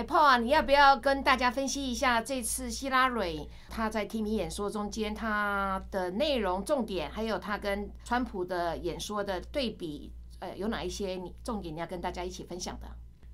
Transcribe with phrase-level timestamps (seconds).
[0.00, 12.86] 哎，Paul 啊，你要不要跟大家分析一下这次希拉蕊他在提名演说中间他的内容重点，还有他跟川普的演说的对比，呃，有哪一些你重点你要跟大家一起分享的？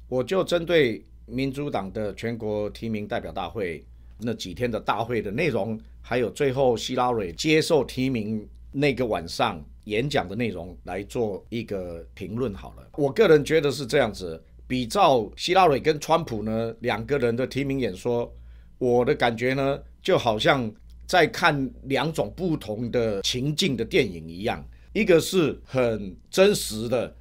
[0.08, 3.86] 我就针对民主党的全国提名代表大会
[4.18, 12.90] 那几天的大会的内容，还有最后希拉蕊接受提名那个晚上演讲的内容来做一个评论好了。
[12.96, 14.42] 我个人觉得是这样子。
[14.66, 18.32] 比照希拉蕊跟川普呢两个人的提名演说，
[18.78, 20.70] 我的感觉呢就好像
[21.06, 27.14] 在看两种不同的情境的电影一样，一个是很真实的，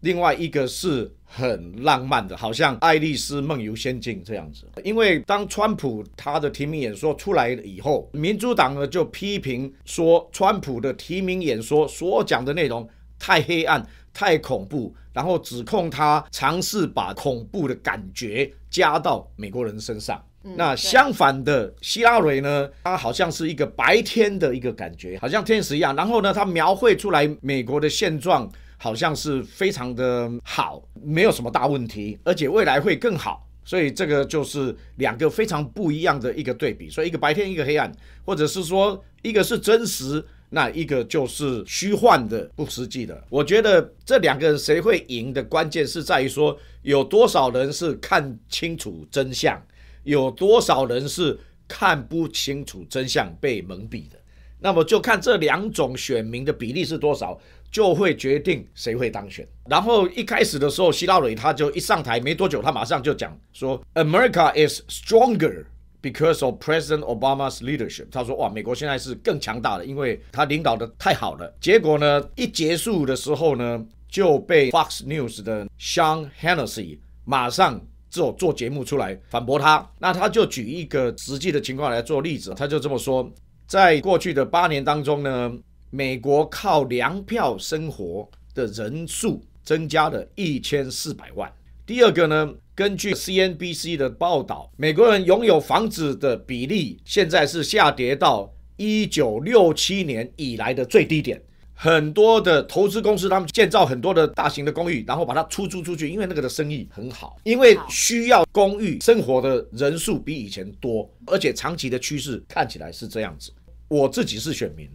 [0.00, 4.68] 另外一个是很浪漫的，好像《爱丽丝梦游仙境》这样子。
[4.84, 12.88] 因为当川普他的提名演说出来以后，民主党呢就批评说，川普的提名演说所讲的内容
[13.18, 13.84] 太黑暗。
[14.14, 20.24] 太恐怖，然后指控他尝试把恐怖的感觉加到美国人身上。
[20.56, 25.96] 那相反的，希拉蕊呢，他好像是一个白天的一个感觉，好像天使一样。
[25.96, 33.48] 然后呢，他描绘出来美国的现状好像是非常的好，没有什么大问题，而且未来会更好。
[33.64, 36.90] 所以这个就是两个非常不一样的一个对比。
[36.90, 37.90] 所以一个白天，一个黑暗，
[38.22, 40.22] 或者是说一个是真实。
[40.54, 43.20] 那一个就是虚幻的、不实际的。
[43.28, 49.60] 我觉得这两个人谁会赢的关键是在于说，有多少人是看清楚真相，
[50.04, 54.16] 有多少人是看不清楚真相被蒙蔽的。
[54.60, 57.38] 那么就看这两种选民的比例是多少，
[57.70, 59.46] 就会决定谁会当选。
[59.68, 65.64] 然后一开始的时候，希拉里他就一上台没多久，他马上就讲说：“America is stronger。”
[66.04, 71.50] Because of President Obama's leadership，他说哇，美国现在是更强大了，因为他领导的太好了。
[71.58, 77.80] 结果呢，一结束的时候呢，就被 Fox News 的 Sean Hannity 马上
[78.10, 79.90] 做做节目出来反驳他。
[79.98, 83.26] 那他就举一个实际的情况来做例子，他就这么说：
[83.66, 85.50] 在过去的八年当中呢，
[85.88, 91.50] 美国靠粮票生活的人数增加了一千四百万。
[91.86, 92.54] 第二个呢？
[92.76, 101.40] 根据 CNBC 的报道，美国人拥有房子的比例现在是下跌到一九六七年以来的最低点。
[101.72, 113.52] 很多的投资公司他们建造很多的大型的公寓，然后把它出租出去，因为那个的生意很好，因为需要公寓生活的人数比以前多，而且长期的趋势看起来是这样子。
[113.86, 114.88] 我自己是选民，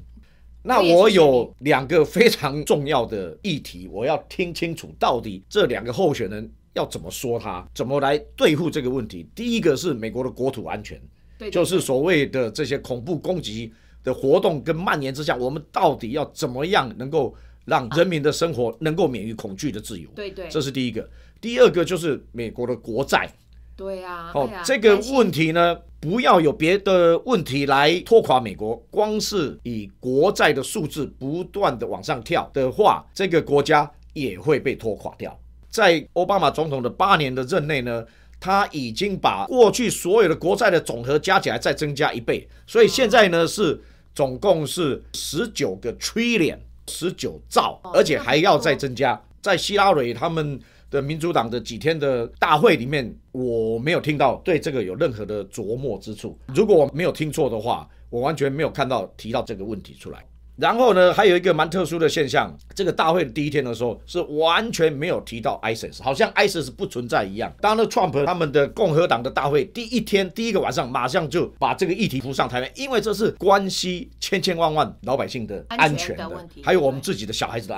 [0.64, 6.52] 那我有两个非常重要的议题，我要听清楚到底这两个候选人。
[6.74, 7.68] 要怎么说它？
[7.74, 9.28] 怎么来对付这个问题？
[9.34, 11.02] 第一个是美国的国土安全，
[11.38, 17.36] 对，就是所谓的这些恐怖攻击的活动跟蔓延之下，我们到底要怎么样能够
[17.66, 20.10] 让人民的生活能够免于恐惧的自由？
[20.16, 21.10] 对对，这是第一个。
[21.42, 23.32] 第二个就是美国的国债，
[23.76, 24.32] 对呀。
[24.34, 35.38] 哦，这个问题呢，不要有别的问题来拖垮美国，光是以国债的数字不断的往上跳的话，这个国家也会被拖垮掉。
[35.70, 38.06] 在奥巴马总统的八年的任内呢，
[38.40, 43.80] 他已经把过去所有的国债的总和加起来再增加一倍，所以现在呢是
[44.16, 46.58] 总共是十九个 trillion，
[46.88, 49.22] 十九兆，而且还要再增加。
[49.42, 50.60] 在希拉蕊他们
[50.92, 56.38] 的民主党的几天的大会里面，我没有听到对这个有任何的琢磨之处。
[56.48, 60.26] 如果我没有听错的话，我完全没有看到提到这个问题出来。
[60.60, 67.52] 然后呢，还有一个蛮特殊的现象，这个大会的第一天的时候是完全没有提到 ISIS，好像 ISIS 不存在一样。
[67.62, 76.30] 当了 Trump 他们的共和党的大会第一天第一个晚上，马上就把这个议题浮上台面，因为这是关系千千万万老百姓的安全的，
[76.62, 77.78] 还有我们自己的小孩子的安。